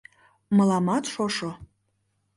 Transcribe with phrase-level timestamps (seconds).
[0.55, 1.51] Мыламат шошо?